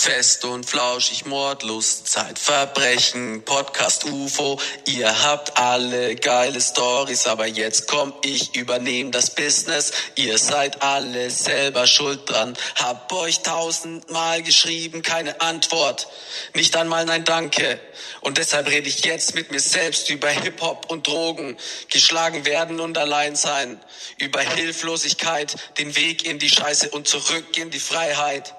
Fest 0.00 0.46
und 0.46 0.64
flauschig, 0.64 1.26
Mordlust, 1.26 2.08
Zeitverbrechen, 2.08 3.44
Podcast 3.44 4.06
UFO. 4.06 4.58
Ihr 4.86 5.24
habt 5.24 5.58
alle 5.58 6.16
geile 6.16 6.58
Stories, 6.58 7.26
aber 7.26 7.46
jetzt 7.46 7.86
komm 7.86 8.14
ich, 8.22 8.56
übernehm 8.56 9.12
das 9.12 9.34
Business. 9.34 9.92
Ihr 10.14 10.38
seid 10.38 10.80
alle 10.80 11.30
selber 11.30 11.86
schuld 11.86 12.30
dran. 12.30 12.56
Hab 12.76 13.12
euch 13.12 13.40
tausendmal 13.40 14.42
geschrieben, 14.42 15.02
keine 15.02 15.38
Antwort. 15.42 16.08
Nicht 16.54 16.76
einmal 16.76 17.04
nein 17.04 17.24
Danke. 17.24 17.78
Und 18.22 18.38
deshalb 18.38 18.68
rede 18.68 18.88
ich 18.88 19.04
jetzt 19.04 19.34
mit 19.34 19.50
mir 19.50 19.60
selbst 19.60 20.08
über 20.08 20.30
Hip-Hop 20.30 20.90
und 20.90 21.06
Drogen. 21.08 21.58
Geschlagen 21.90 22.46
werden 22.46 22.80
und 22.80 22.96
allein 22.96 23.36
sein. 23.36 23.78
Über 24.16 24.40
Hilflosigkeit, 24.40 25.56
den 25.76 25.94
Weg 25.94 26.24
in 26.24 26.38
die 26.38 26.48
Scheiße 26.48 26.88
und 26.88 27.06
zurück 27.06 27.58
in 27.58 27.68
die 27.68 27.80
Freiheit. 27.80 28.54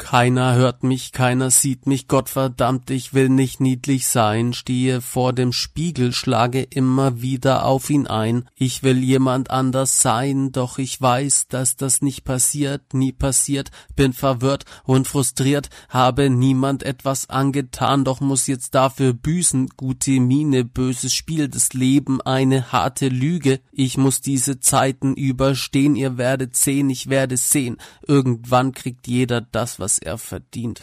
Keiner 0.00 0.54
hört 0.54 0.82
mich, 0.82 1.12
keiner 1.12 1.50
sieht 1.50 1.86
mich, 1.86 2.08
Gottverdammt, 2.08 2.90
ich 2.90 3.12
will 3.12 3.28
nicht 3.28 3.60
niedlich 3.60 4.08
sein, 4.08 4.54
stehe 4.54 5.02
vor 5.02 5.34
dem 5.34 5.52
Spiegel, 5.52 6.12
schlage 6.12 6.62
immer 6.62 7.20
wieder 7.20 7.66
auf 7.66 7.90
ihn 7.90 8.06
ein. 8.06 8.48
Ich 8.56 8.82
will 8.82 9.04
jemand 9.04 9.50
anders 9.50 10.00
sein, 10.00 10.52
doch 10.52 10.78
ich 10.78 11.00
weiß, 11.00 11.48
dass 11.48 11.76
das 11.76 12.00
nicht 12.00 12.24
passiert, 12.24 12.94
nie 12.94 13.12
passiert, 13.12 13.70
bin 13.94 14.14
verwirrt 14.14 14.64
und 14.84 15.06
frustriert, 15.06 15.68
habe 15.90 16.30
niemand 16.30 16.82
etwas 16.82 17.28
angetan, 17.28 18.02
doch 18.02 18.20
muss 18.20 18.46
jetzt 18.46 18.74
dafür 18.74 19.12
büßen, 19.12 19.68
gute 19.76 20.18
Miene, 20.18 20.64
böses 20.64 21.12
Spiel, 21.12 21.46
das 21.46 21.74
Leben 21.74 22.22
eine 22.22 22.72
harte 22.72 23.08
Lüge. 23.08 23.60
Ich 23.70 23.98
muss 23.98 24.22
diese 24.22 24.60
Zeiten 24.60 25.14
überstehen, 25.14 25.94
ihr 25.94 26.16
werdet 26.16 26.56
sehen, 26.56 26.88
ich 26.88 27.10
werde 27.10 27.36
sehen. 27.36 27.76
Irgendwann 28.08 28.72
kriegt 28.72 29.06
jeder 29.06 29.42
das, 29.42 29.78
was 29.78 29.89
was 29.90 29.98
er 29.98 30.18
verdient. 30.18 30.82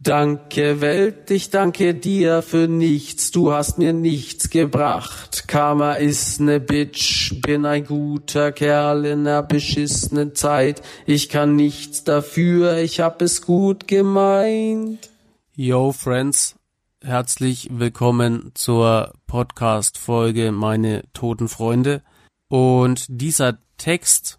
Danke 0.00 0.80
Welt, 0.80 1.28
ich 1.30 1.50
danke 1.50 1.92
dir 1.92 2.40
für 2.42 2.68
nichts, 2.68 3.32
du 3.32 3.52
hast 3.52 3.78
mir 3.78 3.92
nichts 3.92 4.48
gebracht. 4.48 5.48
Karma 5.48 5.94
ist 5.94 6.40
ne 6.40 6.60
Bitch, 6.60 7.34
bin 7.42 7.66
ein 7.66 7.84
guter 7.84 8.52
Kerl 8.52 9.04
in 9.04 9.24
ner 9.24 9.42
beschissenen 9.42 10.36
Zeit. 10.36 10.82
Ich 11.04 11.28
kann 11.28 11.56
nichts 11.56 12.04
dafür, 12.04 12.76
ich 12.76 13.00
hab 13.00 13.20
es 13.22 13.42
gut 13.42 13.88
gemeint. 13.88 15.10
Yo 15.56 15.90
Friends, 15.90 16.54
herzlich 17.02 17.68
willkommen 17.72 18.52
zur 18.54 19.12
Podcast-Folge 19.26 20.52
Meine 20.52 21.02
toten 21.12 21.48
Freunde. 21.48 22.02
Und 22.48 23.04
dieser 23.08 23.58
Text 23.78 24.37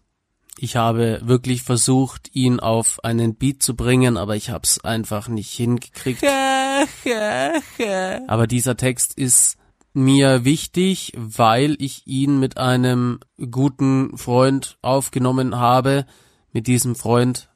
ich 0.61 0.75
habe 0.75 1.21
wirklich 1.23 1.63
versucht, 1.63 2.29
ihn 2.33 2.59
auf 2.59 3.03
einen 3.03 3.35
Beat 3.35 3.63
zu 3.63 3.75
bringen, 3.75 4.17
aber 4.17 4.35
ich 4.35 4.49
habe 4.49 4.63
es 4.63 4.83
einfach 4.83 5.29
nicht 5.29 5.51
hingekriegt. 5.51 6.23
aber 8.27 8.47
dieser 8.47 8.75
Text 8.75 9.17
ist 9.17 9.57
mir 9.93 10.45
wichtig, 10.45 11.13
weil 11.15 11.75
ich 11.79 12.07
ihn 12.07 12.39
mit 12.39 12.57
einem 12.57 13.19
guten 13.49 14.17
Freund 14.17 14.77
aufgenommen 14.81 15.55
habe. 15.55 16.05
Mit 16.51 16.67
diesem 16.67 16.95
Freund 16.95 17.49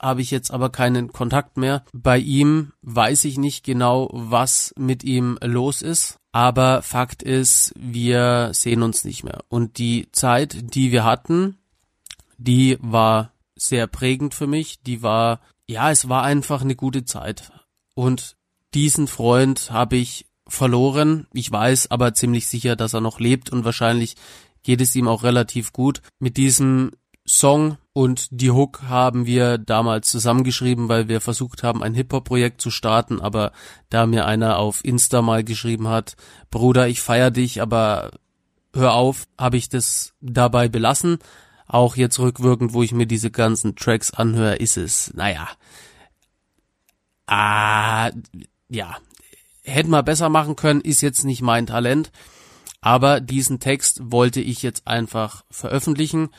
habe 0.00 0.20
ich 0.20 0.30
jetzt 0.30 0.50
aber 0.50 0.70
keinen 0.70 1.12
Kontakt 1.12 1.56
mehr. 1.56 1.84
Bei 1.92 2.18
ihm 2.18 2.72
weiß 2.82 3.24
ich 3.24 3.38
nicht 3.38 3.64
genau, 3.64 4.10
was 4.12 4.72
mit 4.76 5.04
ihm 5.04 5.38
los 5.42 5.82
ist. 5.82 6.18
Aber 6.32 6.82
Fakt 6.82 7.22
ist, 7.22 7.72
wir 7.76 8.50
sehen 8.52 8.82
uns 8.82 9.04
nicht 9.04 9.24
mehr. 9.24 9.40
Und 9.48 9.78
die 9.78 10.08
Zeit, 10.12 10.74
die 10.74 10.92
wir 10.92 11.04
hatten, 11.04 11.58
die 12.38 12.78
war 12.80 13.32
sehr 13.54 13.86
prägend 13.86 14.34
für 14.34 14.46
mich. 14.46 14.80
Die 14.82 15.02
war, 15.02 15.40
ja, 15.66 15.90
es 15.90 16.08
war 16.08 16.22
einfach 16.22 16.62
eine 16.62 16.76
gute 16.76 17.04
Zeit. 17.04 17.52
Und 17.94 18.36
diesen 18.74 19.08
Freund 19.08 19.70
habe 19.70 19.96
ich 19.96 20.26
verloren. 20.46 21.26
Ich 21.34 21.50
weiß 21.50 21.90
aber 21.90 22.14
ziemlich 22.14 22.46
sicher, 22.46 22.76
dass 22.76 22.94
er 22.94 23.00
noch 23.00 23.20
lebt 23.20 23.50
und 23.50 23.64
wahrscheinlich 23.64 24.14
geht 24.62 24.80
es 24.80 24.96
ihm 24.96 25.08
auch 25.08 25.24
relativ 25.24 25.72
gut. 25.72 26.00
Mit 26.18 26.36
diesem 26.36 26.92
Song 27.26 27.76
und 27.92 28.28
die 28.30 28.50
Hook 28.50 28.82
haben 28.84 29.26
wir 29.26 29.58
damals 29.58 30.10
zusammengeschrieben, 30.10 30.88
weil 30.88 31.08
wir 31.08 31.20
versucht 31.20 31.62
haben, 31.62 31.82
ein 31.82 31.94
Hip-Hop-Projekt 31.94 32.60
zu 32.62 32.70
starten, 32.70 33.20
aber 33.20 33.52
da 33.90 34.06
mir 34.06 34.24
einer 34.24 34.58
auf 34.58 34.82
Insta 34.84 35.20
mal 35.20 35.44
geschrieben 35.44 35.88
hat, 35.88 36.16
Bruder, 36.50 36.88
ich 36.88 37.02
feier 37.02 37.30
dich, 37.30 37.60
aber 37.60 38.12
hör 38.74 38.94
auf, 38.94 39.26
habe 39.36 39.58
ich 39.58 39.68
das 39.68 40.14
dabei 40.20 40.68
belassen 40.68 41.18
auch 41.68 41.96
jetzt 41.96 42.18
rückwirkend, 42.18 42.72
wo 42.72 42.82
ich 42.82 42.92
mir 42.92 43.06
diese 43.06 43.30
ganzen 43.30 43.76
Tracks 43.76 44.10
anhöre, 44.12 44.56
ist 44.56 44.76
es, 44.76 45.12
naja, 45.14 45.48
ah, 47.26 48.10
ja, 48.68 48.96
hätte 49.62 49.90
man 49.90 50.04
besser 50.04 50.28
machen 50.28 50.56
können, 50.56 50.80
ist 50.80 51.02
jetzt 51.02 51.24
nicht 51.24 51.42
mein 51.42 51.66
Talent. 51.66 52.10
Aber 52.80 53.20
diesen 53.20 53.60
Text 53.60 54.00
wollte 54.10 54.40
ich 54.40 54.62
jetzt 54.62 54.86
einfach 54.86 55.44
veröffentlichen, 55.50 56.30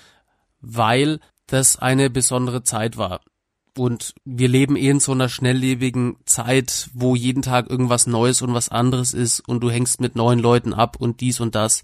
weil 0.61 1.19
das 1.47 1.77
eine 1.77 2.09
besondere 2.09 2.63
Zeit 2.63 2.97
war. 2.97 3.21
Und 3.77 4.13
wir 4.25 4.47
leben 4.47 4.75
eh 4.75 4.89
in 4.89 4.99
so 4.99 5.11
einer 5.11 5.29
schnelllebigen 5.29 6.17
Zeit, 6.25 6.89
wo 6.93 7.15
jeden 7.15 7.41
Tag 7.41 7.69
irgendwas 7.69 8.07
Neues 8.07 8.41
und 8.41 8.53
was 8.53 8.69
anderes 8.69 9.13
ist 9.13 9.41
und 9.41 9.61
du 9.61 9.69
hängst 9.69 10.01
mit 10.01 10.15
neuen 10.15 10.39
Leuten 10.39 10.73
ab 10.73 10.97
und 10.99 11.21
dies 11.21 11.39
und 11.39 11.55
das. 11.55 11.83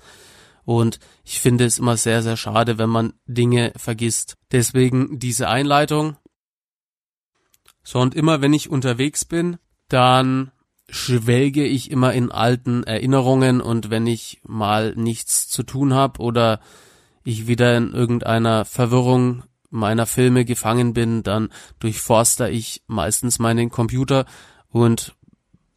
Und 0.66 1.00
ich 1.24 1.40
finde 1.40 1.66
es 1.66 1.78
immer 1.78 1.96
sehr, 1.96 2.22
sehr 2.24 2.38
schade, 2.38 2.78
wenn 2.78 2.90
man 2.90 3.14
Dinge 3.26 3.72
vergisst. 3.78 4.36
Deswegen 4.52 5.20
diese 5.20 5.48
Einleitung. 5.48 6.18
So, 7.84 8.00
und 8.00 8.16
immer 8.16 8.42
wenn 8.42 8.54
ich 8.54 8.70
unterwegs 8.70 9.26
bin, 9.26 9.58
dann 9.88 10.52
schwelge 10.90 11.66
ich 11.66 11.92
immer 11.92 12.14
in 12.14 12.32
alten 12.32 12.84
Erinnerungen 12.84 13.62
und 13.62 13.90
wenn 13.90 14.08
ich 14.08 14.40
mal 14.44 14.94
nichts 14.96 15.48
zu 15.48 15.64
tun 15.64 15.94
habe 15.94 16.22
oder 16.22 16.60
ich 17.24 17.48
wieder 17.48 17.76
in 17.76 17.92
irgendeiner 17.92 18.66
Verwirrung 18.66 19.44
meiner 19.72 20.06
Filme 20.06 20.46
gefangen 20.46 20.94
bin, 20.94 21.24
dann 21.24 21.50
durchforster 21.80 22.50
ich 22.50 22.84
meistens 22.88 23.40
meinen 23.40 23.70
Computer 23.70 24.26
und 24.70 25.16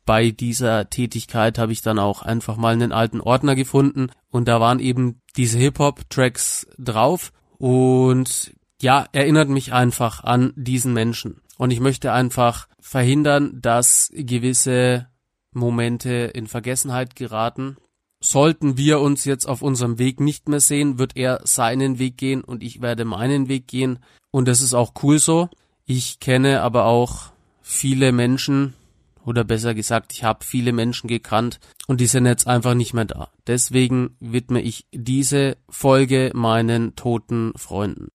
bei 0.09 0.31
dieser 0.31 0.89
Tätigkeit 0.89 1.59
habe 1.59 1.71
ich 1.73 1.83
dann 1.83 1.99
auch 1.99 2.23
einfach 2.23 2.57
mal 2.57 2.73
einen 2.73 2.93
alten 2.93 3.21
Ordner 3.21 3.55
gefunden 3.55 4.09
und 4.31 4.49
da 4.49 4.59
waren 4.59 4.81
eben 4.81 5.21
diese 5.37 5.59
Hip-Hop-Tracks 5.59 6.67
drauf 6.79 7.31
und 7.59 8.55
ja, 8.81 9.05
erinnert 9.13 9.51
mich 9.51 9.75
einfach 9.75 10.25
an 10.25 10.55
diesen 10.57 10.95
Menschen. 10.95 11.43
Und 11.59 11.73
ich 11.73 11.81
möchte 11.81 12.11
einfach 12.11 12.69
verhindern, 12.81 13.59
dass 13.61 14.11
gewisse 14.15 15.09
Momente 15.53 16.11
in 16.11 16.47
Vergessenheit 16.47 17.15
geraten. 17.15 17.77
Sollten 18.19 18.79
wir 18.79 19.01
uns 19.01 19.27
jetzt 19.27 19.47
auf 19.47 19.61
unserem 19.61 19.99
Weg 19.99 20.21
nicht 20.21 20.49
mehr 20.49 20.61
sehen, 20.61 20.99
wird 20.99 21.19
er 21.19 21.43
seinen 21.45 21.99
Weg 21.99 22.17
gehen 22.17 22.43
und 22.43 22.63
ich 22.63 22.81
werde 22.81 23.05
meinen 23.05 23.49
Weg 23.49 23.69
gehen. 23.69 23.99
Und 24.31 24.49
das 24.49 24.63
ist 24.63 24.73
auch 24.73 24.95
cool 25.03 25.19
so. 25.19 25.51
Ich 25.85 26.19
kenne 26.19 26.63
aber 26.63 26.87
auch 26.87 27.33
viele 27.61 28.11
Menschen, 28.13 28.73
oder 29.29 29.45
besser 29.45 29.75
gesagt, 29.75 30.13
ich 30.13 30.25
habe 30.25 30.43
viele 30.43 30.73
Menschen 30.73 31.07
gekannt 31.07 31.61
und 31.87 32.01
die 32.01 32.07
sind 32.07 32.25
jetzt 32.25 32.47
einfach 32.47 32.73
nicht 32.73 32.95
mehr 32.95 33.05
da. 33.05 33.29
Deswegen 33.47 34.17
widme 34.21 34.63
ich 34.63 34.87
diese 34.91 35.59
Folge 35.69 36.31
meinen 36.35 36.97
toten 36.97 37.53
Freunden. 37.55 38.09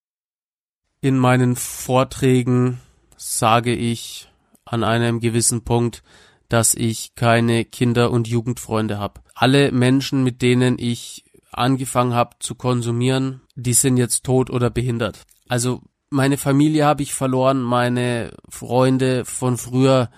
In 1.01 1.19
meinen 1.19 1.55
Vorträgen 1.55 2.79
sage 3.15 3.75
ich 3.75 4.27
an 4.65 4.83
einem 4.83 5.19
gewissen 5.19 5.63
Punkt, 5.63 6.01
dass 6.49 6.73
ich 6.73 7.13
keine 7.13 7.63
Kinder- 7.63 8.09
und 8.09 8.27
Jugendfreunde 8.27 8.97
habe. 8.97 9.21
Alle 9.35 9.71
Menschen, 9.71 10.23
mit 10.23 10.41
denen 10.41 10.79
ich 10.79 11.25
angefangen 11.51 12.15
habe 12.15 12.37
zu 12.39 12.55
konsumieren, 12.55 13.41
die 13.55 13.73
sind 13.73 13.97
jetzt 13.97 14.23
tot 14.23 14.49
oder 14.49 14.71
behindert. 14.71 15.21
Also 15.47 15.83
meine 16.09 16.37
Familie 16.37 16.85
habe 16.85 17.03
ich 17.03 17.13
verloren, 17.13 17.61
meine 17.61 18.31
Freunde 18.49 19.25
von 19.25 19.57
früher, 19.57 20.09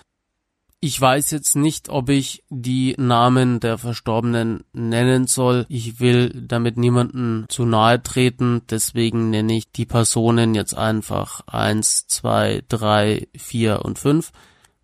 ich 0.85 1.01
weiß 1.01 1.31
jetzt 1.31 1.55
nicht, 1.55 1.89
ob 1.89 2.09
ich 2.09 2.43
die 2.49 2.93
Namen 2.99 3.59
der 3.59 3.79
Verstorbenen 3.79 4.63
nennen 4.71 5.25
soll. 5.25 5.65
Ich 5.67 5.99
will 5.99 6.43
damit 6.47 6.77
niemanden 6.77 7.45
zu 7.49 7.65
nahe 7.65 8.03
treten, 8.03 8.61
deswegen 8.69 9.31
nenne 9.31 9.57
ich 9.57 9.71
die 9.71 9.87
Personen 9.87 10.53
jetzt 10.53 10.77
einfach 10.77 11.41
eins, 11.47 12.05
zwei, 12.05 12.61
drei, 12.69 13.27
vier 13.35 13.83
und 13.83 13.97
fünf. 13.97 14.31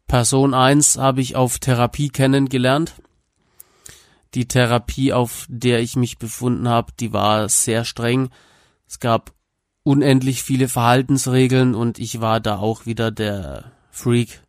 Person 0.07 0.55
eins 0.55 0.97
habe 0.97 1.21
ich 1.21 1.35
auf 1.35 1.59
Therapie 1.59 2.09
kennengelernt. 2.09 2.95
Die 4.33 4.47
Therapie, 4.47 5.13
auf 5.13 5.45
der 5.49 5.81
ich 5.81 5.95
mich 5.95 6.17
befunden 6.17 6.67
habe, 6.67 6.93
die 6.99 7.13
war 7.13 7.47
sehr 7.47 7.85
streng. 7.85 8.31
Es 8.87 8.99
gab 8.99 9.33
unendlich 9.83 10.41
viele 10.41 10.67
Verhaltensregeln 10.67 11.75
und 11.75 11.99
ich 11.99 12.21
war 12.21 12.39
da 12.39 12.57
auch 12.57 12.87
wieder 12.87 13.11
der 13.11 13.71
Freak 13.91 14.41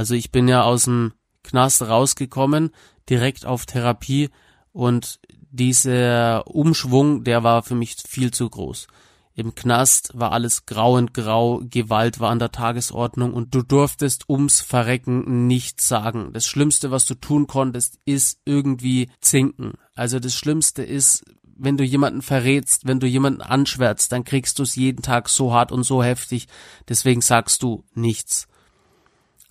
also 0.00 0.14
ich 0.14 0.32
bin 0.32 0.48
ja 0.48 0.62
aus 0.62 0.84
dem 0.84 1.12
Knast 1.42 1.82
rausgekommen, 1.82 2.70
direkt 3.10 3.44
auf 3.44 3.66
Therapie 3.66 4.30
und 4.72 5.20
dieser 5.50 6.46
Umschwung, 6.46 7.22
der 7.22 7.44
war 7.44 7.62
für 7.62 7.74
mich 7.74 7.96
viel 8.08 8.30
zu 8.30 8.48
groß. 8.48 8.86
Im 9.34 9.54
Knast 9.54 10.12
war 10.14 10.32
alles 10.32 10.64
grau 10.64 10.96
und 10.96 11.12
grau, 11.12 11.60
Gewalt 11.62 12.18
war 12.18 12.30
an 12.30 12.38
der 12.38 12.50
Tagesordnung 12.50 13.34
und 13.34 13.54
du 13.54 13.60
durftest 13.60 14.26
ums 14.30 14.62
Verrecken 14.62 15.46
nichts 15.46 15.86
sagen. 15.86 16.32
Das 16.32 16.46
Schlimmste, 16.46 16.90
was 16.90 17.04
du 17.04 17.14
tun 17.14 17.46
konntest, 17.46 17.98
ist 18.06 18.38
irgendwie 18.46 19.10
zinken. 19.20 19.74
Also 19.94 20.18
das 20.18 20.34
Schlimmste 20.34 20.82
ist, 20.82 21.26
wenn 21.42 21.76
du 21.76 21.84
jemanden 21.84 22.22
verrätst, 22.22 22.86
wenn 22.86 23.00
du 23.00 23.06
jemanden 23.06 23.42
anschwärzt, 23.42 24.12
dann 24.12 24.24
kriegst 24.24 24.58
du 24.58 24.62
es 24.62 24.76
jeden 24.76 25.02
Tag 25.02 25.28
so 25.28 25.52
hart 25.52 25.72
und 25.72 25.82
so 25.82 26.02
heftig. 26.02 26.48
Deswegen 26.88 27.20
sagst 27.20 27.62
du 27.62 27.84
nichts. 27.92 28.46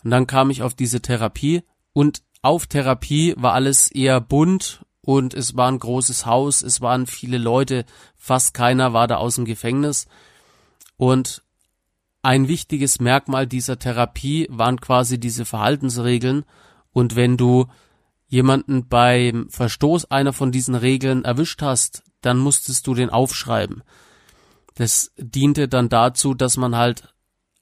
Und 0.04 0.12
dann 0.12 0.28
kam 0.28 0.50
ich 0.50 0.64
auf 0.64 0.74
diese 0.74 1.02
Therapie 1.02 1.64
und 1.94 2.22
auf 2.42 2.68
Therapie 2.68 3.34
war 3.38 3.54
alles 3.54 3.92
eher 3.92 4.22
bunt 4.22 4.86
und 5.02 5.34
es 5.34 5.58
war 5.58 5.70
ein 5.70 5.80
großes 5.80 6.26
Haus, 6.26 6.62
es 6.62 6.82
waren 6.82 7.08
viele 7.08 7.38
Leute, 7.38 7.86
fast 8.16 8.54
keiner 8.54 8.94
war 8.94 9.08
da 9.08 9.18
aus 9.18 9.36
dem 9.36 9.46
Gefängnis. 9.46 10.08
Und 10.98 11.44
ein 12.22 12.48
wichtiges 12.48 13.00
Merkmal 13.00 13.48
dieser 13.48 13.80
Therapie 13.80 14.48
waren 14.50 14.80
quasi 14.82 15.20
diese 15.20 15.46
Verhaltensregeln. 15.46 16.44
Und 16.92 17.16
wenn 17.16 17.38
du 17.38 17.68
jemanden 18.28 18.88
beim 18.88 19.50
Verstoß 19.50 20.12
einer 20.12 20.34
von 20.34 20.52
diesen 20.52 20.76
Regeln 20.76 21.24
erwischt 21.24 21.62
hast, 21.62 22.04
dann 22.22 22.38
musstest 22.38 22.86
du 22.88 22.94
den 22.94 23.10
aufschreiben. 23.10 23.84
Das 24.76 25.12
diente 25.18 25.68
dann 25.68 25.90
dazu, 25.90 26.34
dass 26.34 26.58
man 26.58 26.76
halt 26.76 27.14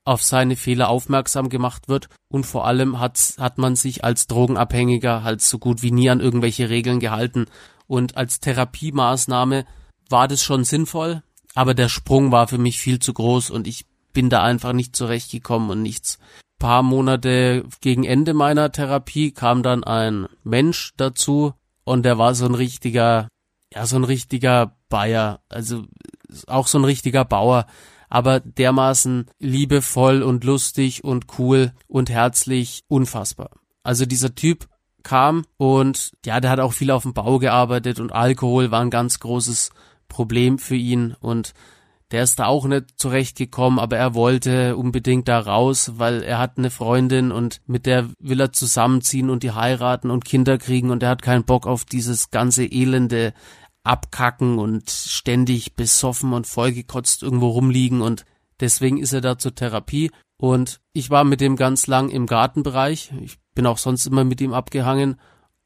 auf 0.08 0.24
seine 0.24 0.56
Fehler 0.56 0.90
aufmerksam 0.90 1.50
gemacht 1.50 1.90
wird. 1.90 2.08
Und 2.30 2.46
vor 2.46 2.66
allem 2.66 3.00
hat, 3.00 3.36
hat 3.38 3.58
man 3.58 3.76
sich 3.76 4.04
als 4.04 4.28
Drogenabhängiger 4.28 5.24
halt 5.24 5.42
so 5.42 5.60
gut 5.60 5.84
wie 5.84 5.92
nie 5.92 6.10
an 6.10 6.22
irgendwelche 6.22 6.70
Regeln 6.70 7.00
gehalten. 7.00 7.46
Und 7.88 8.16
als 8.16 8.40
Therapiemaßnahme 8.40 9.66
war 10.10 10.28
das 10.28 10.42
schon 10.42 10.64
sinnvoll, 10.64 11.24
aber 11.56 11.74
der 11.74 11.90
Sprung 11.90 12.32
war 12.32 12.48
für 12.48 12.58
mich 12.58 12.80
viel 12.80 13.00
zu 13.00 13.14
groß 13.14 13.50
und 13.50 13.68
ich 13.68 13.86
bin 14.14 14.30
da 14.30 14.42
einfach 14.42 14.74
nicht 14.74 14.96
zurechtgekommen 14.96 15.70
und 15.70 15.82
nichts. 15.82 16.20
Paar 16.60 16.84
Monate 16.84 17.66
gegen 17.82 18.04
Ende 18.04 18.34
meiner 18.34 18.72
Therapie 18.72 19.32
kam 19.32 19.62
dann 19.62 19.84
ein 19.84 20.28
Mensch 20.44 20.94
dazu 20.98 21.54
und 21.84 22.04
der 22.04 22.18
war 22.18 22.34
so 22.34 22.46
ein 22.46 22.56
richtiger, 22.56 23.28
ja, 23.74 23.86
so 23.86 23.98
ein 23.98 24.06
richtiger 24.06 24.78
Bayer, 24.90 25.42
also 25.50 25.84
auch 26.48 26.68
so 26.68 26.80
ein 26.80 26.86
richtiger 26.86 27.26
Bauer, 27.26 27.68
aber 28.10 28.40
dermaßen 28.40 29.26
liebevoll 29.40 30.24
und 30.24 30.44
lustig 30.44 31.04
und 31.04 31.26
cool 31.38 31.74
und 31.88 32.10
herzlich, 32.10 32.84
unfassbar. 32.88 33.52
Also 33.84 34.06
dieser 34.06 34.36
Typ 34.36 34.68
kam 35.04 35.46
und 35.58 36.12
ja, 36.26 36.40
der 36.40 36.52
hat 36.52 36.60
auch 36.60 36.74
viel 36.74 36.92
auf 36.92 37.04
dem 37.04 37.14
Bau 37.14 37.40
gearbeitet 37.40 38.00
und 38.00 38.12
Alkohol 38.12 38.72
war 38.72 38.82
ein 38.82 38.90
ganz 38.90 39.20
großes 39.20 39.72
Problem 40.08 40.60
für 40.60 40.76
ihn 40.76 41.16
und 41.20 41.54
der 42.12 42.24
ist 42.24 42.40
da 42.40 42.46
auch 42.46 42.66
nicht 42.66 42.98
zurechtgekommen, 42.98 43.80
aber 43.80 43.98
er 43.98 44.14
wollte 44.14 44.78
unbedingt 44.78 45.28
da 45.28 45.40
raus, 45.40 45.94
weil 45.98 46.24
er 46.24 46.40
hat 46.40 46.58
eine 46.58 46.70
Freundin 46.70 47.32
und 47.34 47.62
mit 47.68 47.86
der 47.86 48.10
will 48.20 48.40
er 48.40 48.54
zusammenziehen 48.54 49.30
und 49.30 49.44
die 49.44 49.52
heiraten 49.52 50.10
und 50.10 50.24
Kinder 50.24 50.58
kriegen 50.58 50.90
und 50.90 51.04
er 51.04 51.10
hat 51.10 51.22
keinen 51.22 51.44
Bock 51.44 51.68
auf 51.68 51.84
dieses 51.84 52.32
ganze 52.32 52.66
elende 52.66 53.34
Abkacken 53.88 54.60
und 54.60 54.90
ständig 54.90 55.76
besoffen 55.76 56.34
und 56.34 56.48
vollgekotzt 56.48 57.24
irgendwo 57.24 57.50
rumliegen 57.50 58.02
und 58.02 58.26
deswegen 58.60 58.98
ist 58.98 59.14
er 59.14 59.22
da 59.22 59.38
zur 59.38 59.56
Therapie 59.56 60.12
und 60.38 60.80
ich 60.94 61.10
war 61.10 61.24
mit 61.24 61.42
dem 61.42 61.56
ganz 61.56 61.88
lang 61.88 62.10
im 62.10 62.28
Gartenbereich. 62.28 63.12
Ich 63.22 63.38
bin 63.56 63.66
auch 63.66 63.78
sonst 63.78 64.06
immer 64.06 64.24
mit 64.24 64.42
ihm 64.42 64.54
abgehangen 64.54 65.20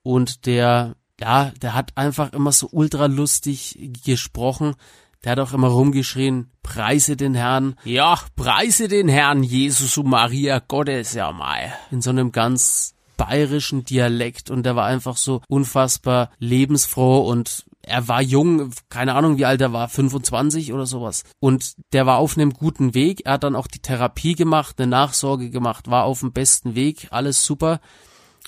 und 0.03 0.45
der 0.45 0.95
ja, 1.19 1.51
der 1.61 1.75
hat 1.75 1.97
einfach 1.97 2.33
immer 2.33 2.51
so 2.51 2.67
ultra 2.71 3.05
lustig 3.05 3.77
gesprochen 4.03 4.75
der 5.23 5.33
hat 5.33 5.39
auch 5.39 5.53
immer 5.53 5.67
rumgeschrien, 5.67 6.49
preise 6.63 7.15
den 7.15 7.35
Herrn. 7.35 7.75
Ja, 7.83 8.19
preise 8.35 8.87
den 8.87 9.07
Herrn, 9.07 9.43
Jesus 9.43 9.97
und 9.97 10.07
Maria 10.07 10.59
Gottes, 10.59 11.13
ja 11.13 11.31
mal. 11.31 11.73
In 11.91 12.01
so 12.01 12.09
einem 12.09 12.31
ganz 12.31 12.95
bayerischen 13.17 13.85
Dialekt 13.85 14.49
und 14.49 14.63
der 14.63 14.75
war 14.75 14.85
einfach 14.85 15.17
so 15.17 15.41
unfassbar 15.47 16.31
lebensfroh 16.39 17.19
und 17.19 17.65
er 17.91 18.07
war 18.07 18.21
jung, 18.21 18.71
keine 18.89 19.13
Ahnung 19.13 19.37
wie 19.37 19.45
alt 19.45 19.61
er 19.61 19.73
war, 19.73 19.89
25 19.89 20.73
oder 20.73 20.85
sowas. 20.85 21.23
Und 21.39 21.75
der 21.93 22.05
war 22.05 22.17
auf 22.17 22.37
einem 22.37 22.53
guten 22.53 22.93
Weg. 22.93 23.25
Er 23.25 23.33
hat 23.33 23.43
dann 23.43 23.55
auch 23.55 23.67
die 23.67 23.79
Therapie 23.79 24.33
gemacht, 24.33 24.75
eine 24.79 24.87
Nachsorge 24.87 25.49
gemacht, 25.49 25.89
war 25.89 26.05
auf 26.05 26.21
dem 26.21 26.31
besten 26.31 26.75
Weg, 26.75 27.07
alles 27.11 27.45
super. 27.45 27.79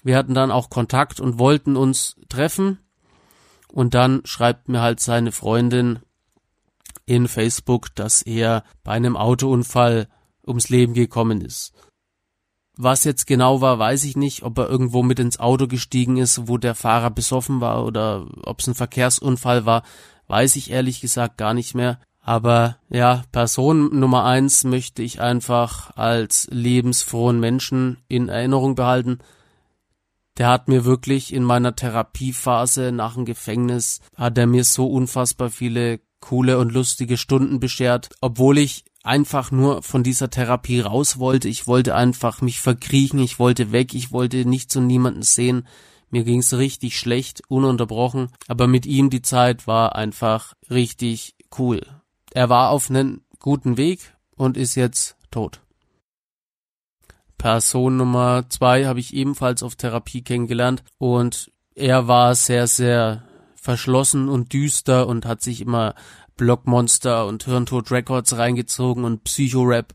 Wir 0.04 0.18
hatten 0.18 0.34
dann 0.34 0.51
auch 0.51 0.69
Kontakt 0.69 1.19
und 1.19 1.40
wollten 1.40 1.75
uns 1.75 2.16
treffen. 2.30 2.80
Und 3.72 3.94
dann 3.94 4.22
schreibt 4.25 4.69
mir 4.69 4.81
halt 4.81 5.00
seine 5.00 5.31
Freundin, 5.31 6.00
in 7.06 7.28
Facebook, 7.28 7.94
dass 7.95 8.22
er 8.22 8.63
bei 8.84 8.94
einem 8.94 9.18
Autounfall 9.18 10.07
ums 10.45 10.69
Leben 10.69 10.94
gekommen 10.94 11.42
ist. 11.42 11.74
Was 12.75 13.04
jetzt 13.04 13.28
genau 13.28 13.62
war, 13.62 13.78
weiß 13.78 14.04
ich 14.06 14.16
nicht, 14.16 14.44
ob 14.44 14.58
er 14.58 14.68
irgendwo 14.68 15.04
mit 15.04 15.20
ins 15.20 15.40
Auto 15.40 15.68
gestiegen 15.68 16.18
ist, 16.18 16.48
wo 16.48 16.58
der 16.58 16.74
Fahrer 16.74 17.12
besoffen 17.12 17.62
war 17.62 17.86
oder 17.86 18.25
ob 18.46 18.60
es 18.60 18.68
ein 18.68 18.74
Verkehrsunfall 18.74 19.66
war, 19.66 19.84
weiß 20.28 20.56
ich 20.56 20.72
ehrlich 20.72 21.00
gesagt 21.00 21.38
gar 21.38 21.54
nicht 21.54 21.75
mehr. 21.75 22.00
Aber 22.20 22.78
ja, 22.90 23.24
Person 23.31 24.00
Nummer 24.00 24.24
eins 24.24 24.64
möchte 24.64 25.04
ich 25.04 25.22
einfach 25.22 25.96
als 25.98 26.48
lebensfrohen 26.52 27.40
Menschen 27.40 27.98
in 28.08 28.30
Erinnerung 28.30 28.76
behalten. 28.76 29.19
Der 30.38 30.48
hat 30.48 30.68
mir 30.68 30.86
wirklich 30.86 31.34
in 31.34 31.44
meiner 31.44 31.76
Therapiephase 31.76 32.92
nach 32.92 33.14
dem 33.14 33.26
Gefängnis, 33.26 34.00
hat 34.16 34.38
er 34.38 34.48
mir 34.48 34.64
so 34.64 34.88
unfassbar 34.88 35.52
viele 35.52 36.00
coole 36.22 36.58
und 36.58 36.72
lustige 36.72 37.18
Stunden 37.18 37.60
beschert, 37.60 38.10
obwohl 38.22 38.58
ich 38.58 38.86
einfach 39.04 39.52
nur 39.52 39.84
von 39.84 40.02
dieser 40.02 40.30
Therapie 40.30 40.80
raus 40.80 41.20
wollte. 41.20 41.50
Ich 41.50 41.68
wollte 41.68 41.94
einfach 41.94 42.42
mich 42.42 42.60
verkriechen, 42.60 43.20
ich 43.20 43.38
wollte 43.38 43.72
weg, 43.72 43.94
ich 43.94 44.12
wollte 44.12 44.46
nichts 44.46 44.76
und 44.76 44.88
niemanden 44.88 45.22
sehen. 45.22 45.68
Mir 46.10 46.24
ging's 46.24 46.54
richtig 46.54 46.98
schlecht, 46.98 47.42
ununterbrochen, 47.50 48.30
aber 48.48 48.68
mit 48.68 48.86
ihm 48.86 49.10
die 49.10 49.22
Zeit 49.22 49.68
war 49.68 49.96
einfach 49.96 50.54
richtig 50.70 51.36
cool. 51.58 51.82
Er 52.32 52.50
war 52.50 52.70
auf 52.70 52.90
einem 52.90 53.22
guten 53.40 53.78
Weg 53.78 54.16
und 54.36 54.58
ist 54.58 54.76
jetzt 54.76 55.18
tot. 55.32 55.62
Person 57.38 57.98
Nummer 57.98 58.46
zwei 58.50 58.86
habe 58.86 59.00
ich 59.00 59.14
ebenfalls 59.14 59.64
auf 59.64 59.76
Therapie 59.76 60.22
kennengelernt 60.22 60.84
und 60.98 61.52
er 61.76 62.08
war 62.08 62.36
sehr, 62.36 62.68
sehr 62.68 63.24
verschlossen 63.56 64.30
und 64.30 64.54
düster 64.54 65.08
und 65.08 65.26
hat 65.26 65.42
sich 65.42 65.62
immer 65.62 65.96
Blockmonster 66.38 67.25
und 67.27 67.44
Hirntod 67.45 67.91
Records 67.91 68.38
reingezogen 68.38 69.03
und 69.03 69.24
Psycho-Rap 69.24 69.94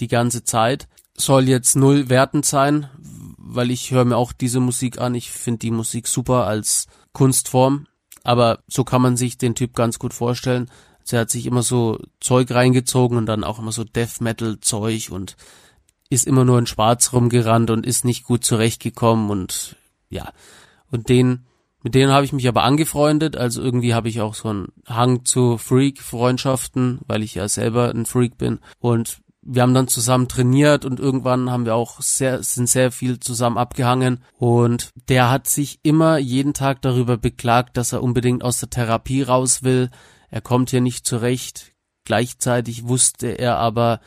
die 0.00 0.08
ganze 0.08 0.44
Zeit. 0.44 0.88
Soll 1.16 1.48
jetzt 1.48 1.76
null 1.76 2.08
wertend 2.08 2.44
sein, 2.44 2.88
weil 3.36 3.70
ich 3.70 3.90
höre 3.90 4.04
mir 4.04 4.16
auch 4.16 4.32
diese 4.32 4.60
Musik 4.60 5.00
an. 5.00 5.14
Ich 5.14 5.32
finde 5.32 5.58
die 5.58 5.70
Musik 5.70 6.06
super 6.06 6.46
als 6.46 6.86
Kunstform. 7.12 7.86
Aber 8.22 8.60
so 8.68 8.84
kann 8.84 9.02
man 9.02 9.16
sich 9.16 9.38
den 9.38 9.54
Typ 9.54 9.74
ganz 9.74 9.98
gut 9.98 10.14
vorstellen. 10.14 10.70
Also 11.00 11.16
er 11.16 11.20
hat 11.22 11.30
sich 11.30 11.46
immer 11.46 11.62
so 11.62 11.98
Zeug 12.20 12.50
reingezogen 12.50 13.16
und 13.16 13.26
dann 13.26 13.42
auch 13.42 13.58
immer 13.58 13.72
so 13.72 13.84
Death 13.84 14.20
Metal 14.20 14.60
Zeug 14.60 15.10
und 15.10 15.36
ist 16.10 16.26
immer 16.26 16.44
nur 16.44 16.58
in 16.58 16.66
Schwarz 16.66 17.12
rumgerannt 17.12 17.70
und 17.70 17.86
ist 17.86 18.04
nicht 18.04 18.24
gut 18.24 18.44
zurechtgekommen 18.44 19.30
und 19.30 19.76
ja. 20.10 20.32
Und 20.90 21.08
den 21.08 21.46
mit 21.82 21.94
denen 21.94 22.12
habe 22.12 22.24
ich 22.24 22.32
mich 22.32 22.48
aber 22.48 22.64
angefreundet, 22.64 23.36
also 23.36 23.62
irgendwie 23.62 23.94
habe 23.94 24.08
ich 24.08 24.20
auch 24.20 24.34
so 24.34 24.48
einen 24.48 24.68
Hang 24.86 25.24
zu 25.24 25.58
Freak-Freundschaften, 25.58 27.00
weil 27.06 27.22
ich 27.22 27.36
ja 27.36 27.48
selber 27.48 27.90
ein 27.90 28.04
Freak 28.04 28.36
bin. 28.36 28.58
Und 28.80 29.18
wir 29.42 29.62
haben 29.62 29.74
dann 29.74 29.86
zusammen 29.86 30.26
trainiert 30.26 30.84
und 30.84 30.98
irgendwann 30.98 31.50
haben 31.50 31.64
wir 31.64 31.76
auch 31.76 32.00
sehr, 32.00 32.42
sind 32.42 32.68
sehr 32.68 32.90
viel 32.90 33.20
zusammen 33.20 33.58
abgehangen. 33.58 34.24
Und 34.36 34.90
der 35.08 35.30
hat 35.30 35.46
sich 35.46 35.78
immer 35.84 36.18
jeden 36.18 36.52
Tag 36.52 36.82
darüber 36.82 37.16
beklagt, 37.16 37.76
dass 37.76 37.92
er 37.92 38.02
unbedingt 38.02 38.42
aus 38.42 38.58
der 38.58 38.70
Therapie 38.70 39.22
raus 39.22 39.62
will. 39.62 39.90
Er 40.30 40.40
kommt 40.40 40.70
hier 40.70 40.80
nicht 40.80 41.06
zurecht. 41.06 41.72
Gleichzeitig 42.04 42.88
wusste 42.88 43.28
er 43.28 43.58
aber, 43.58 44.00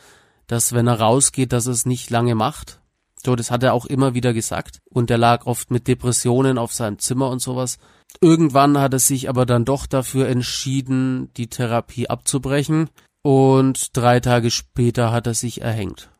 dass 0.46 0.74
wenn 0.74 0.86
er 0.86 1.00
rausgeht, 1.00 1.52
dass 1.52 1.66
er 1.66 1.72
es 1.72 1.86
nicht 1.86 2.10
lange 2.10 2.34
macht 2.34 2.81
so, 3.24 3.36
das 3.36 3.50
hat 3.50 3.62
er 3.62 3.72
auch 3.72 3.86
immer 3.86 4.14
wieder 4.14 4.32
gesagt. 4.32 4.80
Und 4.90 5.10
er 5.10 5.18
lag 5.18 5.46
oft 5.46 5.70
mit 5.70 5.86
Depressionen 5.86 6.58
auf 6.58 6.72
seinem 6.72 6.98
Zimmer 6.98 7.28
und 7.30 7.40
sowas. 7.40 7.78
Irgendwann 8.20 8.78
hat 8.78 8.92
er 8.92 8.98
sich 8.98 9.28
aber 9.28 9.46
dann 9.46 9.64
doch 9.64 9.86
dafür 9.86 10.28
entschieden, 10.28 11.32
die 11.36 11.46
Therapie 11.46 12.10
abzubrechen. 12.10 12.90
Und 13.22 13.96
drei 13.96 14.18
Tage 14.18 14.50
später 14.50 15.12
hat 15.12 15.28
er 15.28 15.34
sich 15.34 15.60
erhängt. 15.60 16.10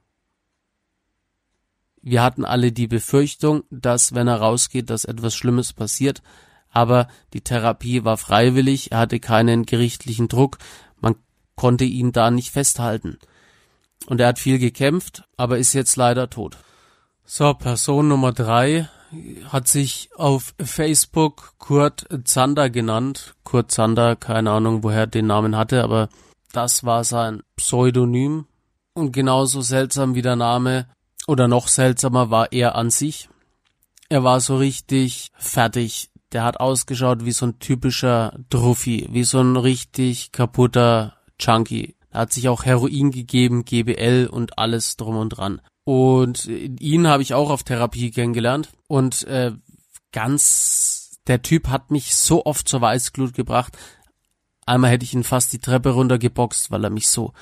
Wir 2.00 2.22
hatten 2.22 2.44
alle 2.44 2.72
die 2.72 2.86
Befürchtung, 2.86 3.64
dass 3.70 4.14
wenn 4.14 4.28
er 4.28 4.40
rausgeht, 4.40 4.90
dass 4.90 5.04
etwas 5.04 5.34
Schlimmes 5.34 5.72
passiert. 5.72 6.22
Aber 6.68 7.08
die 7.32 7.42
Therapie 7.42 8.04
war 8.04 8.16
freiwillig, 8.16 8.92
er 8.92 8.98
hatte 8.98 9.20
keinen 9.20 9.66
gerichtlichen 9.66 10.28
Druck, 10.28 10.58
man 11.00 11.16
konnte 11.54 11.84
ihn 11.84 12.12
da 12.12 12.30
nicht 12.30 12.50
festhalten. 12.50 13.18
Und 14.06 14.20
er 14.20 14.28
hat 14.28 14.38
viel 14.38 14.58
gekämpft, 14.58 15.24
aber 15.36 15.58
ist 15.58 15.74
jetzt 15.74 15.96
leider 15.96 16.30
tot. 16.30 16.56
So, 17.24 17.54
Person 17.54 18.08
Nummer 18.08 18.32
drei 18.32 18.88
hat 19.48 19.68
sich 19.68 20.10
auf 20.16 20.54
Facebook 20.60 21.54
Kurt 21.58 22.06
Zander 22.24 22.70
genannt. 22.70 23.34
Kurt 23.44 23.70
Zander, 23.70 24.16
keine 24.16 24.50
Ahnung, 24.50 24.82
woher 24.82 25.06
den 25.06 25.26
Namen 25.26 25.56
hatte, 25.56 25.82
aber 25.82 26.08
Das 26.52 26.84
war 26.84 27.02
sein 27.04 27.42
Pseudonym. 27.56 28.46
Und 28.94 29.12
genauso 29.12 29.62
seltsam 29.62 30.14
wie 30.14 30.22
der 30.22 30.36
Name 30.36 30.86
oder 31.26 31.48
noch 31.48 31.68
seltsamer 31.68 32.30
war 32.30 32.52
er 32.52 32.74
an 32.74 32.90
sich. 32.90 33.30
Er 34.10 34.22
war 34.22 34.40
so 34.40 34.58
richtig 34.58 35.30
fertig. 35.38 36.10
Der 36.32 36.44
hat 36.44 36.60
ausgeschaut 36.60 37.24
wie 37.24 37.32
so 37.32 37.46
ein 37.46 37.58
typischer 37.58 38.38
Druffi, 38.50 39.08
wie 39.10 39.24
so 39.24 39.40
ein 39.40 39.56
richtig 39.56 40.32
kaputter 40.32 41.16
Junkie. 41.40 41.96
Er 42.10 42.20
hat 42.20 42.32
sich 42.32 42.48
auch 42.48 42.64
Heroin 42.64 43.10
gegeben, 43.10 43.64
GBL 43.64 44.28
und 44.30 44.58
alles 44.58 44.96
drum 44.98 45.16
und 45.16 45.30
dran. 45.30 45.62
Und 45.84 46.46
ihn 46.46 47.08
habe 47.08 47.22
ich 47.22 47.34
auch 47.34 47.50
auf 47.50 47.64
Therapie 47.64 48.10
kennengelernt. 48.10 48.70
Und 48.86 49.24
äh, 49.24 49.52
ganz, 50.12 51.18
der 51.26 51.42
Typ 51.42 51.68
hat 51.68 51.90
mich 51.90 52.14
so 52.14 52.44
oft 52.44 52.68
zur 52.68 52.80
Weißglut 52.80 53.34
gebracht. 53.34 53.76
Einmal 54.64 54.90
hätte 54.90 55.04
ich 55.04 55.14
ihn 55.14 55.24
fast 55.24 55.52
die 55.52 55.58
Treppe 55.58 55.90
runtergeboxt, 55.90 56.70
weil 56.70 56.84
er 56.84 56.90
mich 56.90 57.08
so 57.08 57.32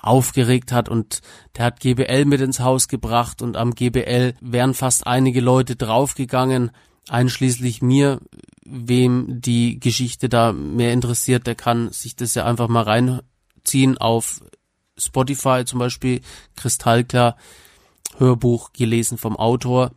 aufgeregt 0.00 0.70
hat. 0.70 0.88
Und 0.88 1.22
der 1.56 1.64
hat 1.66 1.80
GBL 1.80 2.24
mit 2.24 2.40
ins 2.40 2.60
Haus 2.60 2.86
gebracht. 2.86 3.42
Und 3.42 3.56
am 3.56 3.74
GBL 3.74 4.34
wären 4.40 4.74
fast 4.74 5.06
einige 5.06 5.40
Leute 5.40 5.74
draufgegangen, 5.74 6.70
einschließlich 7.08 7.82
mir, 7.82 8.20
wem 8.64 9.40
die 9.40 9.80
Geschichte 9.80 10.28
da 10.28 10.52
mehr 10.52 10.92
interessiert, 10.92 11.46
der 11.46 11.54
kann 11.54 11.90
sich 11.90 12.16
das 12.16 12.34
ja 12.34 12.44
einfach 12.44 12.68
mal 12.68 12.82
reinziehen 12.82 13.98
auf 13.98 14.42
Spotify 14.96 15.64
zum 15.64 15.78
Beispiel, 15.78 16.20
kristallklar, 16.56 17.36
Hörbuch 18.18 18.72
gelesen 18.72 19.18
vom 19.18 19.36
Autor. 19.36 19.92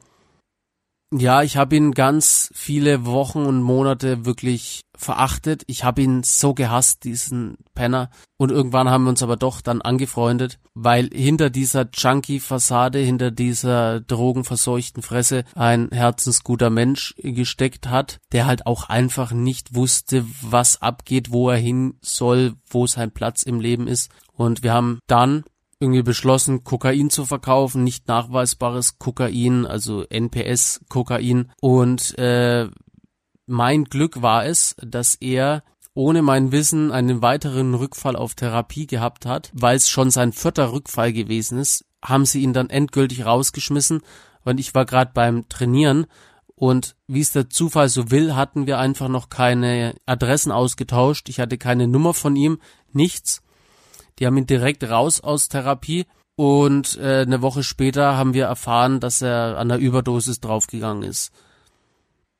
Ja, 1.13 1.43
ich 1.43 1.57
habe 1.57 1.75
ihn 1.75 1.91
ganz 1.91 2.49
viele 2.55 3.05
Wochen 3.05 3.39
und 3.45 3.61
Monate 3.61 4.23
wirklich 4.25 4.79
verachtet. 4.95 5.63
Ich 5.67 5.83
habe 5.83 6.01
ihn 6.01 6.23
so 6.23 6.53
gehasst, 6.53 7.03
diesen 7.03 7.57
Penner. 7.73 8.09
Und 8.37 8.49
irgendwann 8.49 8.89
haben 8.89 9.03
wir 9.03 9.09
uns 9.09 9.21
aber 9.21 9.35
doch 9.35 9.59
dann 9.59 9.81
angefreundet, 9.81 10.57
weil 10.73 11.09
hinter 11.11 11.49
dieser 11.49 11.89
Junkie-Fassade, 11.93 12.99
hinter 12.99 13.29
dieser 13.29 13.99
drogenverseuchten 13.99 15.03
Fresse 15.03 15.43
ein 15.53 15.89
herzensguter 15.91 16.69
Mensch 16.69 17.13
gesteckt 17.17 17.89
hat, 17.89 18.19
der 18.31 18.45
halt 18.45 18.65
auch 18.65 18.87
einfach 18.87 19.33
nicht 19.33 19.75
wusste, 19.75 20.25
was 20.41 20.81
abgeht, 20.81 21.29
wo 21.29 21.49
er 21.49 21.57
hin 21.57 21.95
soll, 21.99 22.53
wo 22.69 22.87
sein 22.87 23.11
Platz 23.11 23.43
im 23.43 23.59
Leben 23.59 23.87
ist. 23.87 24.11
Und 24.31 24.63
wir 24.63 24.71
haben 24.71 24.99
dann 25.07 25.43
irgendwie 25.81 26.03
beschlossen, 26.03 26.63
Kokain 26.63 27.09
zu 27.09 27.25
verkaufen, 27.25 27.83
nicht 27.83 28.07
nachweisbares 28.07 28.99
Kokain, 28.99 29.65
also 29.65 30.03
NPS-Kokain. 30.07 31.51
Und 31.59 32.17
äh, 32.19 32.69
mein 33.47 33.85
Glück 33.85 34.21
war 34.21 34.45
es, 34.45 34.75
dass 34.81 35.15
er 35.15 35.63
ohne 35.93 36.21
mein 36.21 36.51
Wissen 36.51 36.91
einen 36.91 37.21
weiteren 37.21 37.73
Rückfall 37.73 38.15
auf 38.15 38.35
Therapie 38.35 38.87
gehabt 38.87 39.25
hat, 39.25 39.51
weil 39.53 39.75
es 39.75 39.89
schon 39.89 40.11
sein 40.11 40.31
vierter 40.31 40.71
Rückfall 40.71 41.11
gewesen 41.11 41.57
ist, 41.57 41.85
haben 42.03 42.25
sie 42.25 42.41
ihn 42.41 42.53
dann 42.53 42.69
endgültig 42.69 43.25
rausgeschmissen 43.25 44.01
und 44.45 44.59
ich 44.59 44.73
war 44.73 44.85
gerade 44.85 45.11
beim 45.13 45.49
Trainieren 45.49 46.05
und 46.61 46.95
wie 47.07 47.21
es 47.21 47.31
der 47.31 47.49
Zufall 47.49 47.89
so 47.89 48.11
will, 48.11 48.35
hatten 48.35 48.67
wir 48.67 48.77
einfach 48.77 49.07
noch 49.07 49.29
keine 49.29 49.95
Adressen 50.05 50.51
ausgetauscht. 50.51 51.27
Ich 51.27 51.39
hatte 51.39 51.57
keine 51.57 51.87
Nummer 51.87 52.13
von 52.13 52.35
ihm, 52.35 52.59
nichts. 52.93 53.41
Die 54.19 54.25
haben 54.25 54.37
ihn 54.37 54.47
direkt 54.47 54.83
raus 54.83 55.21
aus 55.21 55.49
Therapie 55.49 56.05
und 56.35 56.97
äh, 56.97 57.21
eine 57.21 57.41
Woche 57.41 57.63
später 57.63 58.17
haben 58.17 58.33
wir 58.33 58.45
erfahren, 58.45 58.99
dass 58.99 59.21
er 59.21 59.57
an 59.57 59.71
einer 59.71 59.79
Überdosis 59.79 60.39
draufgegangen 60.39 61.03
ist. 61.03 61.31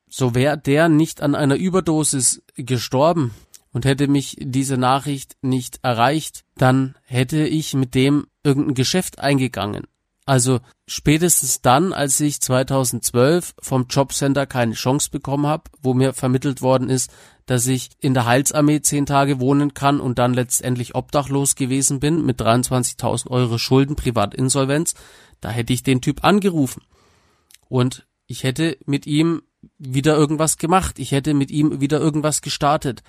So 0.08 0.34
wäre 0.34 0.58
der 0.58 0.88
nicht 0.88 1.22
an 1.22 1.34
einer 1.34 1.56
Überdosis 1.56 2.42
gestorben 2.54 3.32
und 3.72 3.84
hätte 3.84 4.08
mich 4.08 4.36
diese 4.38 4.76
Nachricht 4.76 5.36
nicht 5.40 5.78
erreicht, 5.82 6.44
dann 6.56 6.94
hätte 7.04 7.46
ich 7.46 7.74
mit 7.74 7.94
dem 7.94 8.26
irgendein 8.44 8.74
Geschäft 8.74 9.18
eingegangen. 9.18 9.86
Also 10.24 10.60
spätestens 10.86 11.62
dann, 11.62 11.92
als 11.92 12.20
ich 12.20 12.40
2012 12.40 13.54
vom 13.60 13.86
Jobcenter 13.88 14.46
keine 14.46 14.74
Chance 14.74 15.10
bekommen 15.10 15.46
habe, 15.46 15.64
wo 15.80 15.94
mir 15.94 16.12
vermittelt 16.12 16.62
worden 16.62 16.90
ist, 16.90 17.10
dass 17.46 17.66
ich 17.66 17.90
in 17.98 18.14
der 18.14 18.26
Heilsarmee 18.26 18.82
zehn 18.82 19.04
Tage 19.04 19.40
wohnen 19.40 19.74
kann 19.74 20.00
und 20.00 20.18
dann 20.18 20.32
letztendlich 20.32 20.94
obdachlos 20.94 21.56
gewesen 21.56 21.98
bin 21.98 22.24
mit 22.24 22.40
23.000 22.40 23.28
Euro 23.30 23.58
Schulden, 23.58 23.96
Privatinsolvenz, 23.96 24.94
da 25.40 25.50
hätte 25.50 25.72
ich 25.72 25.82
den 25.82 26.00
Typ 26.00 26.22
angerufen. 26.22 26.82
Und 27.68 28.06
ich 28.26 28.44
hätte 28.44 28.78
mit 28.86 29.06
ihm 29.06 29.42
wieder 29.78 30.16
irgendwas 30.16 30.56
gemacht. 30.56 30.98
Ich 30.98 31.12
hätte 31.12 31.34
mit 31.34 31.50
ihm 31.50 31.80
wieder 31.80 32.00
irgendwas 32.00 32.42
gestartet. 32.42 33.02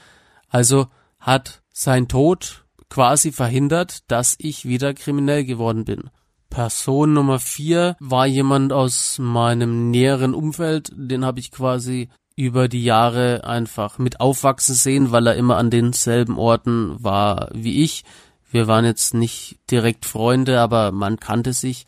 Also 0.50 0.88
hat 1.20 1.62
sein 1.72 2.08
Tod 2.08 2.66
quasi 2.90 3.32
verhindert, 3.32 4.10
dass 4.12 4.36
ich 4.40 4.66
wieder 4.66 4.94
kriminell 4.94 5.46
geworden 5.46 5.86
bin. 5.86 6.10
Person 6.54 7.14
Nummer 7.14 7.40
vier 7.40 7.98
war 8.00 8.28
jemand 8.28 8.74
aus 8.74 9.18
meinem 9.18 9.90
näheren 9.90 10.36
Umfeld, 10.36 10.92
den 10.96 11.26
habe 11.26 11.40
ich 11.40 11.50
quasi 11.50 12.10
über 12.36 12.68
die 12.68 12.84
Jahre 12.84 13.44
einfach 13.44 13.98
mit 13.98 14.20
aufwachsen 14.20 14.76
sehen, 14.76 15.12
weil 15.12 15.26
er 15.26 15.36
immer 15.36 15.58
an 15.58 15.72
denselben 15.72 16.38
Orten 16.38 16.96
war 17.04 17.50
wie 17.54 17.84
ich. 17.84 18.04
Wir 18.52 18.68
waren 18.68 18.86
jetzt 18.86 19.16
nicht 19.16 19.62
direkt 19.72 20.06
Freunde, 20.06 20.60
aber 20.60 20.92
man 20.92 21.20
kannte 21.20 21.54
sich 21.54 21.88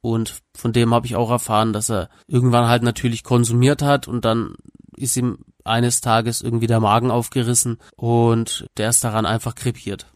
und 0.00 0.42
von 0.54 0.72
dem 0.72 0.94
habe 0.94 1.06
ich 1.06 1.16
auch 1.16 1.30
erfahren, 1.30 1.72
dass 1.72 1.90
er 1.90 2.08
irgendwann 2.28 2.68
halt 2.68 2.84
natürlich 2.84 3.24
konsumiert 3.24 3.82
hat 3.82 4.06
und 4.06 4.24
dann 4.24 4.54
ist 4.96 5.16
ihm 5.16 5.38
eines 5.64 6.00
Tages 6.00 6.40
irgendwie 6.40 6.68
der 6.68 6.78
Magen 6.78 7.10
aufgerissen 7.10 7.78
und 7.96 8.68
der 8.76 8.90
ist 8.90 9.02
daran 9.02 9.26
einfach 9.26 9.56
krepiert. 9.56 10.06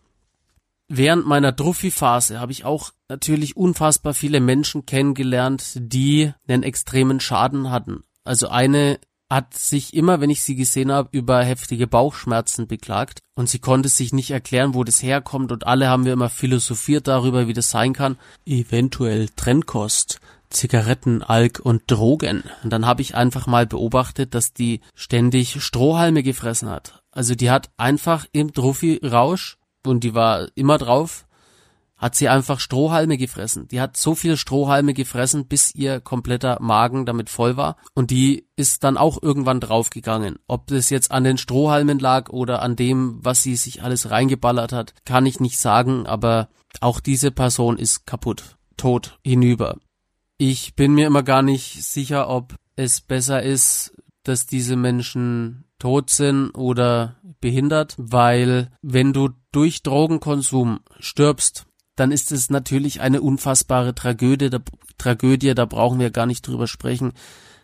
Während 0.94 1.26
meiner 1.26 1.52
Druffi-Phase 1.52 2.38
habe 2.38 2.52
ich 2.52 2.66
auch 2.66 2.90
natürlich 3.08 3.56
unfassbar 3.56 4.12
viele 4.12 4.40
Menschen 4.40 4.84
kennengelernt, 4.84 5.72
die 5.76 6.34
einen 6.46 6.62
extremen 6.62 7.18
Schaden 7.18 7.70
hatten. 7.70 8.04
Also 8.24 8.48
eine 8.48 8.98
hat 9.30 9.54
sich 9.54 9.94
immer, 9.94 10.20
wenn 10.20 10.28
ich 10.28 10.42
sie 10.42 10.54
gesehen 10.54 10.92
habe, 10.92 11.08
über 11.12 11.42
heftige 11.42 11.86
Bauchschmerzen 11.86 12.66
beklagt 12.66 13.20
und 13.34 13.48
sie 13.48 13.58
konnte 13.58 13.88
sich 13.88 14.12
nicht 14.12 14.32
erklären, 14.32 14.74
wo 14.74 14.84
das 14.84 15.02
herkommt 15.02 15.50
und 15.50 15.66
alle 15.66 15.88
haben 15.88 16.04
wir 16.04 16.12
immer 16.12 16.28
philosophiert 16.28 17.08
darüber, 17.08 17.48
wie 17.48 17.54
das 17.54 17.70
sein 17.70 17.94
kann. 17.94 18.18
Eventuell 18.44 19.30
Trennkost, 19.34 20.20
Zigaretten, 20.50 21.22
Alk 21.22 21.58
und 21.58 21.90
Drogen. 21.90 22.42
Und 22.64 22.70
dann 22.70 22.84
habe 22.84 23.00
ich 23.00 23.14
einfach 23.14 23.46
mal 23.46 23.66
beobachtet, 23.66 24.34
dass 24.34 24.52
die 24.52 24.82
ständig 24.94 25.62
Strohhalme 25.62 26.22
gefressen 26.22 26.68
hat. 26.68 27.02
Also 27.10 27.34
die 27.34 27.50
hat 27.50 27.70
einfach 27.78 28.26
im 28.32 28.52
Druffi-Rausch 28.52 29.56
und 29.86 30.04
die 30.04 30.14
war 30.14 30.48
immer 30.54 30.78
drauf, 30.78 31.26
hat 32.02 32.16
sie 32.16 32.28
einfach 32.28 32.58
Strohhalme 32.58 33.16
gefressen. 33.16 33.68
Die 33.68 33.80
hat 33.80 33.96
so 33.96 34.16
viel 34.16 34.36
Strohhalme 34.36 34.92
gefressen, 34.92 35.46
bis 35.46 35.72
ihr 35.72 36.00
kompletter 36.00 36.58
Magen 36.60 37.06
damit 37.06 37.30
voll 37.30 37.56
war. 37.56 37.76
Und 37.94 38.10
die 38.10 38.48
ist 38.56 38.82
dann 38.82 38.96
auch 38.96 39.22
irgendwann 39.22 39.60
draufgegangen. 39.60 40.40
Ob 40.48 40.66
das 40.66 40.90
jetzt 40.90 41.12
an 41.12 41.22
den 41.22 41.38
Strohhalmen 41.38 42.00
lag 42.00 42.28
oder 42.30 42.60
an 42.60 42.74
dem, 42.74 43.20
was 43.22 43.44
sie 43.44 43.54
sich 43.54 43.84
alles 43.84 44.10
reingeballert 44.10 44.72
hat, 44.72 44.94
kann 45.04 45.26
ich 45.26 45.38
nicht 45.38 45.60
sagen, 45.60 46.08
aber 46.08 46.48
auch 46.80 46.98
diese 46.98 47.30
Person 47.30 47.78
ist 47.78 48.04
kaputt, 48.04 48.56
tot, 48.76 49.20
hinüber. 49.22 49.76
Ich 50.38 50.74
bin 50.74 50.94
mir 50.94 51.06
immer 51.06 51.22
gar 51.22 51.42
nicht 51.42 51.84
sicher, 51.84 52.28
ob 52.28 52.56
es 52.74 53.00
besser 53.00 53.44
ist, 53.44 53.92
dass 54.22 54.46
diese 54.46 54.76
Menschen 54.76 55.64
tot 55.78 56.10
sind 56.10 56.50
oder 56.50 57.16
behindert, 57.40 57.94
weil 57.98 58.70
wenn 58.82 59.12
du 59.12 59.30
durch 59.50 59.82
Drogenkonsum 59.82 60.80
stirbst, 61.00 61.66
dann 61.96 62.12
ist 62.12 62.32
es 62.32 62.50
natürlich 62.50 63.00
eine 63.00 63.20
unfassbare 63.20 63.94
Tragödie, 63.94 64.48
da, 64.48 64.60
Tragödie, 64.96 65.54
da 65.54 65.66
brauchen 65.66 65.98
wir 65.98 66.10
gar 66.10 66.26
nicht 66.26 66.46
drüber 66.46 66.66
sprechen. 66.66 67.12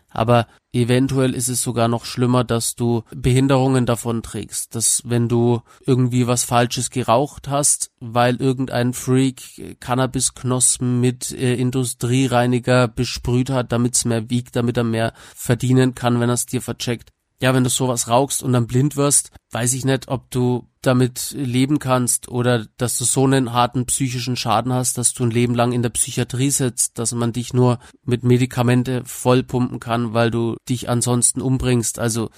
Aber 0.09 0.47
eventuell 0.73 1.33
ist 1.33 1.47
es 1.47 1.61
sogar 1.61 1.87
noch 1.87 2.05
schlimmer, 2.05 2.43
dass 2.43 2.75
du 2.75 3.03
Behinderungen 3.15 3.85
davon 3.85 4.21
trägst. 4.23 4.75
Dass 4.75 5.01
wenn 5.05 5.27
du 5.27 5.61
irgendwie 5.85 6.27
was 6.27 6.43
Falsches 6.43 6.89
geraucht 6.89 7.47
hast, 7.47 7.91
weil 7.99 8.35
irgendein 8.35 8.93
Freak 8.93 9.77
Cannabisknospen 9.79 10.99
mit 10.99 11.31
äh, 11.31 11.55
Industriereiniger 11.55 12.87
besprüht 12.87 13.49
hat, 13.49 13.71
damit's 13.71 14.05
mehr 14.05 14.29
wiegt, 14.29 14.55
damit 14.55 14.77
er 14.77 14.83
mehr 14.83 15.13
verdienen 15.35 15.95
kann, 15.95 16.19
wenn 16.19 16.29
er 16.29 16.35
es 16.35 16.45
dir 16.45 16.61
vercheckt, 16.61 17.11
ja, 17.41 17.53
wenn 17.53 17.63
du 17.63 17.69
sowas 17.69 18.07
rauchst 18.07 18.43
und 18.43 18.53
dann 18.53 18.67
blind 18.67 18.97
wirst, 18.97 19.31
weiß 19.51 19.73
ich 19.73 19.85
nicht, 19.85 20.09
ob 20.09 20.29
du 20.29 20.67
damit 20.81 21.31
leben 21.31 21.79
kannst 21.79 22.29
oder 22.29 22.65
dass 22.77 22.97
du 22.97 23.05
so 23.05 23.25
einen 23.25 23.53
harten 23.53 23.85
psychischen 23.85 24.35
Schaden 24.35 24.73
hast, 24.73 24.97
dass 24.97 25.13
du 25.13 25.23
ein 25.23 25.31
Leben 25.31 25.55
lang 25.55 25.71
in 25.71 25.81
der 25.81 25.89
Psychiatrie 25.89 26.51
sitzt, 26.51 26.99
dass 26.99 27.13
man 27.13 27.33
dich 27.33 27.53
nur 27.53 27.79
mit 28.03 28.23
Medikamente 28.23 29.03
vollpumpen 29.05 29.79
kann, 29.79 30.13
weil 30.13 30.31
du 30.31 30.57
dich 30.67 30.89
ansonsten 30.89 31.41
umbringst. 31.41 31.99
Also 31.99 32.29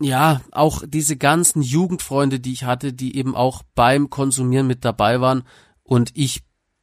ja, 0.00 0.40
auch 0.50 0.82
diese 0.86 1.16
ganzen 1.16 1.62
Jugendfreunde, 1.62 2.40
die 2.40 2.52
ich 2.52 2.64
hatte, 2.64 2.92
die 2.92 3.16
eben 3.16 3.34
auch 3.36 3.62
beim 3.74 4.10
Konsumieren 4.10 4.66
mit 4.66 4.84
dabei 4.84 5.20
waren 5.20 5.44
und 5.82 6.12
ich 6.14 6.42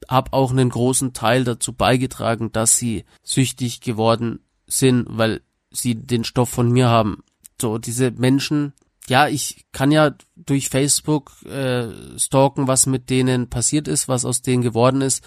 habe 0.09 0.33
auch 0.33 0.51
einen 0.51 0.69
großen 0.69 1.13
Teil 1.13 1.43
dazu 1.43 1.73
beigetragen, 1.73 2.51
dass 2.51 2.77
sie 2.77 3.05
süchtig 3.23 3.81
geworden 3.81 4.39
sind, 4.67 5.05
weil 5.09 5.41
sie 5.77 5.95
den 5.95 6.23
Stoff 6.23 6.49
von 6.49 6.71
mir 6.71 6.87
haben. 6.87 7.23
So, 7.59 7.77
diese 7.77 8.11
Menschen 8.11 8.73
ja, 9.09 9.27
ich 9.27 9.65
kann 9.71 9.91
ja 9.91 10.13
durch 10.35 10.69
Facebook 10.69 11.31
äh, 11.45 11.87
stalken, 12.19 12.67
was 12.67 12.85
mit 12.85 13.09
denen 13.09 13.49
passiert 13.49 13.87
ist, 13.87 14.07
was 14.07 14.25
aus 14.25 14.41
denen 14.41 14.61
geworden 14.61 15.01
ist. 15.01 15.23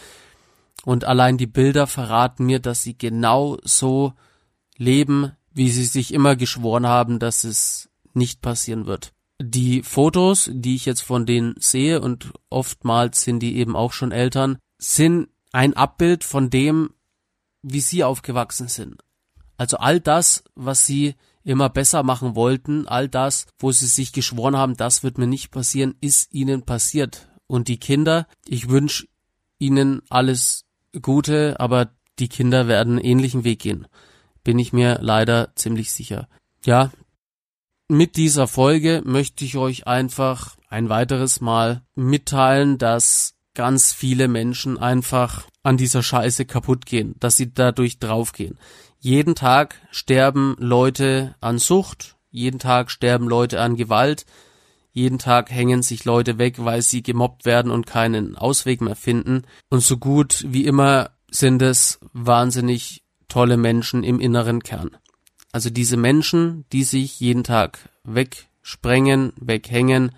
Und 0.84 1.04
allein 1.04 1.38
die 1.38 1.46
Bilder 1.46 1.86
verraten 1.86 2.44
mir, 2.46 2.58
dass 2.58 2.82
sie 2.82 2.96
genau 2.96 3.58
so 3.64 4.12
leben, 4.76 5.32
wie 5.52 5.70
sie 5.70 5.84
sich 5.84 6.12
immer 6.12 6.36
geschworen 6.36 6.86
haben, 6.86 7.18
dass 7.18 7.44
es 7.44 7.90
nicht 8.12 8.42
passieren 8.42 8.86
wird. 8.86 9.12
Die 9.42 9.82
Fotos, 9.82 10.50
die 10.52 10.74
ich 10.74 10.84
jetzt 10.84 11.02
von 11.02 11.24
denen 11.24 11.54
sehe, 11.58 12.00
und 12.00 12.32
oftmals 12.50 13.22
sind 13.22 13.40
die 13.40 13.56
eben 13.56 13.76
auch 13.76 13.92
schon 13.92 14.12
Eltern, 14.12 14.58
sind 14.78 15.28
ein 15.52 15.74
Abbild 15.74 16.24
von 16.24 16.50
dem, 16.50 16.90
wie 17.62 17.80
sie 17.80 18.04
aufgewachsen 18.04 18.68
sind. 18.68 19.02
Also 19.60 19.76
all 19.76 20.00
das, 20.00 20.42
was 20.54 20.86
sie 20.86 21.16
immer 21.44 21.68
besser 21.68 22.02
machen 22.02 22.34
wollten, 22.34 22.88
all 22.88 23.10
das, 23.10 23.44
wo 23.58 23.70
sie 23.72 23.88
sich 23.88 24.14
geschworen 24.14 24.56
haben, 24.56 24.74
das 24.74 25.02
wird 25.02 25.18
mir 25.18 25.26
nicht 25.26 25.50
passieren, 25.50 25.96
ist 26.00 26.32
ihnen 26.32 26.62
passiert. 26.62 27.28
Und 27.46 27.68
die 27.68 27.76
Kinder, 27.76 28.26
ich 28.46 28.70
wünsche 28.70 29.06
ihnen 29.58 30.00
alles 30.08 30.64
Gute, 31.02 31.60
aber 31.60 31.90
die 32.18 32.30
Kinder 32.30 32.68
werden 32.68 32.96
einen 32.96 33.04
ähnlichen 33.04 33.44
Weg 33.44 33.58
gehen. 33.58 33.86
Bin 34.44 34.58
ich 34.58 34.72
mir 34.72 34.98
leider 35.02 35.52
ziemlich 35.56 35.92
sicher. 35.92 36.26
Ja, 36.64 36.90
mit 37.86 38.16
dieser 38.16 38.46
Folge 38.46 39.02
möchte 39.04 39.44
ich 39.44 39.58
euch 39.58 39.86
einfach 39.86 40.56
ein 40.70 40.88
weiteres 40.88 41.42
Mal 41.42 41.82
mitteilen, 41.94 42.78
dass 42.78 43.34
ganz 43.52 43.92
viele 43.92 44.26
Menschen 44.26 44.78
einfach 44.78 45.44
an 45.62 45.76
dieser 45.76 46.02
Scheiße 46.02 46.46
kaputt 46.46 46.86
gehen, 46.86 47.16
dass 47.20 47.36
sie 47.36 47.52
dadurch 47.52 47.98
draufgehen. 47.98 48.58
Jeden 49.02 49.34
Tag 49.34 49.76
sterben 49.90 50.56
Leute 50.58 51.34
an 51.40 51.58
Sucht, 51.58 52.16
jeden 52.30 52.58
Tag 52.58 52.90
sterben 52.90 53.28
Leute 53.28 53.58
an 53.58 53.76
Gewalt, 53.76 54.26
jeden 54.92 55.18
Tag 55.18 55.50
hängen 55.50 55.82
sich 55.82 56.04
Leute 56.04 56.36
weg, 56.36 56.56
weil 56.58 56.82
sie 56.82 57.02
gemobbt 57.02 57.46
werden 57.46 57.70
und 57.70 57.86
keinen 57.86 58.36
Ausweg 58.36 58.82
mehr 58.82 58.96
finden. 58.96 59.44
Und 59.70 59.82
so 59.82 59.96
gut 59.96 60.44
wie 60.46 60.66
immer 60.66 61.12
sind 61.30 61.62
es 61.62 61.98
wahnsinnig 62.12 63.02
tolle 63.26 63.56
Menschen 63.56 64.04
im 64.04 64.20
inneren 64.20 64.62
Kern. 64.62 64.90
Also 65.50 65.70
diese 65.70 65.96
Menschen, 65.96 66.66
die 66.70 66.84
sich 66.84 67.18
jeden 67.20 67.42
Tag 67.42 67.88
wegsprengen, 68.04 69.32
weghängen, 69.36 70.12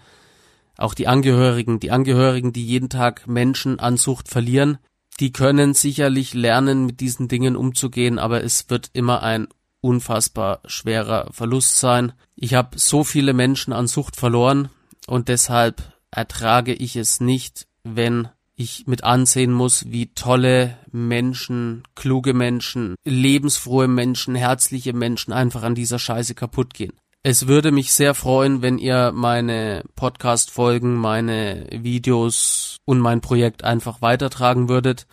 auch 0.76 0.94
die 0.94 1.06
Angehörigen, 1.06 1.78
die 1.78 1.92
Angehörigen, 1.92 2.52
die 2.52 2.66
jeden 2.66 2.88
Tag 2.88 3.28
Menschen 3.28 3.78
an 3.78 3.96
Sucht 3.96 4.28
verlieren, 4.28 4.78
die 5.20 5.32
können 5.32 5.74
sicherlich 5.74 6.34
lernen, 6.34 6.86
mit 6.86 7.00
diesen 7.00 7.28
Dingen 7.28 7.56
umzugehen, 7.56 8.18
aber 8.18 8.42
es 8.42 8.70
wird 8.70 8.90
immer 8.92 9.22
ein 9.22 9.48
unfassbar 9.80 10.60
schwerer 10.66 11.28
Verlust 11.32 11.78
sein. 11.78 12.12
Ich 12.36 12.54
habe 12.54 12.78
so 12.78 13.04
viele 13.04 13.32
Menschen 13.32 13.72
an 13.72 13.86
Sucht 13.86 14.16
verloren 14.16 14.68
und 15.06 15.28
deshalb 15.28 15.92
ertrage 16.10 16.72
ich 16.72 16.96
es 16.96 17.20
nicht, 17.20 17.66
wenn 17.82 18.28
ich 18.54 18.86
mit 18.86 19.02
ansehen 19.02 19.52
muss, 19.52 19.90
wie 19.90 20.14
tolle 20.14 20.78
Menschen, 20.90 21.82
kluge 21.94 22.34
Menschen, 22.34 22.94
lebensfrohe 23.04 23.88
Menschen, 23.88 24.34
herzliche 24.34 24.92
Menschen 24.92 25.32
einfach 25.32 25.62
an 25.62 25.74
dieser 25.74 25.98
Scheiße 25.98 26.34
kaputt 26.34 26.74
gehen. 26.74 26.92
Es 27.24 27.46
würde 27.46 27.70
mich 27.70 27.92
sehr 27.92 28.14
freuen, 28.14 28.62
wenn 28.62 28.78
ihr 28.78 29.12
meine 29.14 29.84
Podcast-Folgen, 29.94 30.96
meine 30.96 31.68
Videos 31.70 32.78
und 32.84 32.98
mein 32.98 33.20
Projekt 33.20 33.62
einfach 33.62 34.02
weitertragen 34.02 34.68
würdet. 34.68 35.06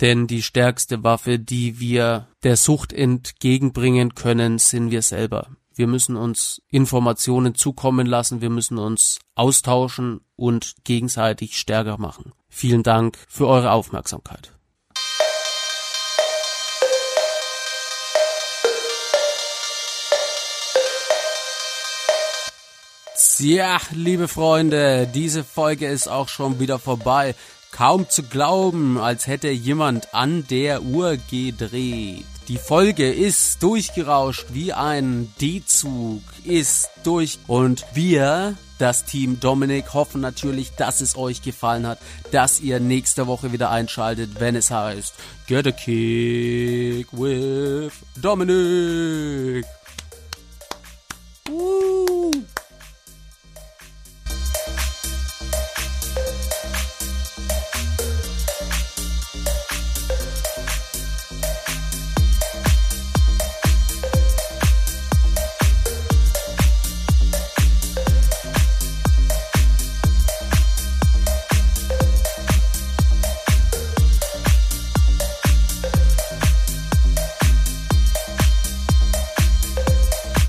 Denn 0.00 0.28
die 0.28 0.42
stärkste 0.42 1.02
Waffe, 1.02 1.40
die 1.40 1.80
wir 1.80 2.28
der 2.44 2.56
Sucht 2.56 2.92
entgegenbringen 2.92 4.14
können, 4.14 4.58
sind 4.58 4.92
wir 4.92 5.02
selber. 5.02 5.48
Wir 5.74 5.88
müssen 5.88 6.14
uns 6.14 6.62
Informationen 6.70 7.56
zukommen 7.56 8.06
lassen, 8.06 8.40
wir 8.40 8.50
müssen 8.50 8.78
uns 8.78 9.18
austauschen 9.34 10.20
und 10.36 10.76
gegenseitig 10.84 11.58
stärker 11.58 11.98
machen. 11.98 12.32
Vielen 12.48 12.84
Dank 12.84 13.18
für 13.28 13.48
eure 13.48 13.72
Aufmerksamkeit. 13.72 14.57
Ja, 23.38 23.80
liebe 23.90 24.28
Freunde, 24.28 25.08
diese 25.12 25.42
Folge 25.42 25.88
ist 25.88 26.08
auch 26.08 26.28
schon 26.28 26.60
wieder 26.60 26.78
vorbei. 26.78 27.34
Kaum 27.72 28.08
zu 28.08 28.22
glauben, 28.22 28.96
als 28.96 29.26
hätte 29.26 29.48
jemand 29.48 30.14
an 30.14 30.46
der 30.48 30.82
Uhr 30.82 31.16
gedreht. 31.28 32.24
Die 32.46 32.58
Folge 32.58 33.12
ist 33.12 33.60
durchgerauscht 33.62 34.46
wie 34.52 34.72
ein 34.72 35.32
D-Zug, 35.40 36.22
ist 36.44 36.90
durch 37.02 37.40
und 37.48 37.84
wir, 37.92 38.54
das 38.78 39.04
Team 39.04 39.40
Dominik, 39.40 39.94
hoffen 39.94 40.20
natürlich, 40.20 40.70
dass 40.76 41.00
es 41.00 41.16
euch 41.16 41.42
gefallen 41.42 41.88
hat, 41.88 41.98
dass 42.30 42.60
ihr 42.60 42.78
nächste 42.78 43.26
Woche 43.26 43.52
wieder 43.52 43.70
einschaltet, 43.70 44.38
wenn 44.38 44.54
es 44.54 44.70
heißt 44.70 45.14
Get 45.48 45.66
a 45.66 45.72
Kick 45.72 47.12
with 47.12 47.92
Dominik. 48.16 49.66